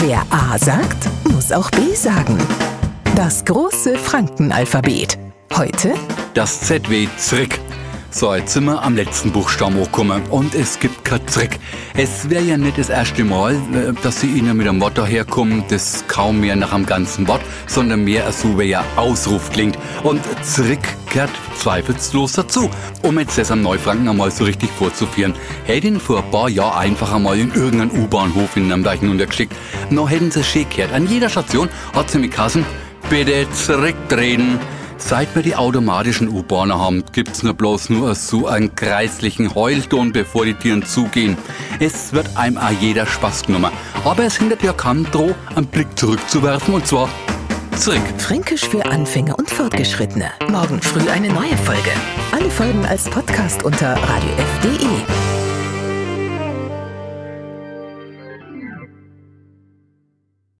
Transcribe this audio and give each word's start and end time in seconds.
Wer 0.00 0.22
A 0.30 0.56
sagt, 0.56 1.08
muss 1.24 1.50
auch 1.50 1.70
B 1.72 1.92
sagen. 1.92 2.38
Das 3.16 3.44
große 3.44 3.98
Frankenalphabet. 3.98 5.18
Heute 5.56 5.92
Das 6.34 6.60
ZW 6.60 7.08
Zrick. 7.16 7.58
So, 8.10 8.34
jetzt 8.34 8.54
sind 8.54 8.64
wir 8.64 8.82
am 8.82 8.96
letzten 8.96 9.32
Buchstaben 9.32 9.76
angekommen 9.76 10.22
und 10.30 10.54
es 10.54 10.80
gibt 10.80 11.04
kein 11.04 11.26
Zrick. 11.28 11.60
Es 11.94 12.30
wäre 12.30 12.42
ja 12.42 12.56
nicht 12.56 12.78
das 12.78 12.88
erste 12.88 13.22
Mal, 13.22 13.54
äh, 13.54 13.92
dass 14.02 14.22
sie 14.22 14.28
Ihnen 14.28 14.56
mit 14.56 14.66
einem 14.66 14.78
Motto 14.78 15.04
herkommen, 15.04 15.62
das 15.68 16.04
kaum 16.08 16.40
mehr 16.40 16.56
nach 16.56 16.72
einem 16.72 16.86
ganzen 16.86 17.28
Wort, 17.28 17.42
sondern 17.66 18.04
mehr 18.04 18.32
so 18.32 18.58
wie 18.58 18.74
ein 18.74 18.84
Ausruf 18.96 19.50
klingt. 19.50 19.78
Und 20.04 20.22
Zrick 20.42 20.80
gehört 21.12 21.30
zweifelslos 21.58 22.32
dazu. 22.32 22.70
Um 23.02 23.18
jetzt 23.18 23.36
das 23.36 23.50
am 23.50 23.60
Neufranken 23.60 24.08
einmal 24.08 24.30
so 24.30 24.44
richtig 24.44 24.70
vorzuführen, 24.70 25.34
hätte 25.64 25.88
ihn 25.88 26.00
vor 26.00 26.24
ein 26.24 26.30
paar 26.30 26.48
Jahren 26.48 26.78
einfach 26.78 27.12
einmal 27.12 27.38
in 27.38 27.52
irgendeinen 27.52 27.90
U-Bahnhof 27.90 28.56
in 28.56 28.68
Nürnberg 28.68 28.98
hinuntergeschickt. 29.00 29.52
Noch 29.90 30.08
hätten 30.08 30.30
sie 30.30 30.42
schick 30.42 30.70
gehört. 30.70 30.94
An 30.94 31.06
jeder 31.06 31.28
Station 31.28 31.68
hat 31.94 32.10
sie 32.10 32.18
mit 32.18 32.32
Kassen, 32.32 32.64
bitte 33.10 33.46
zurücktreten. 33.52 34.58
Seit 34.98 35.34
wir 35.34 35.42
die 35.42 35.54
automatischen 35.54 36.28
U-Bahnen 36.28 36.76
haben, 36.76 37.04
gibt's 37.12 37.42
nur 37.42 37.54
bloß 37.54 37.88
nur 37.88 38.14
so 38.14 38.46
einen 38.48 38.74
kreislichen 38.74 39.54
Heulton, 39.54 40.12
bevor 40.12 40.44
die 40.44 40.54
Türen 40.54 40.84
zugehen. 40.84 41.36
Es 41.78 42.12
wird 42.12 42.36
einem 42.36 42.58
auch 42.58 42.70
jeder 42.70 43.06
Spaß 43.06 43.44
genommen. 43.44 43.72
Aber 44.04 44.24
es 44.24 44.36
hindert 44.36 44.62
ja 44.62 44.72
keinen 44.72 45.04
Droh, 45.10 45.34
einen 45.54 45.66
Blick 45.66 45.98
zurückzuwerfen 45.98 46.74
und 46.74 46.86
zwar 46.86 47.08
zurück. 47.78 48.02
Fränkisch 48.18 48.68
für 48.68 48.84
Anfänger 48.84 49.38
und 49.38 49.48
Fortgeschrittene. 49.48 50.30
Morgen 50.50 50.82
früh 50.82 51.08
eine 51.08 51.28
neue 51.28 51.56
Folge. 51.56 51.90
Alle 52.32 52.50
Folgen 52.50 52.84
als 52.84 53.04
Podcast 53.08 53.62
unter 53.62 53.94
radiof.de 53.94 54.87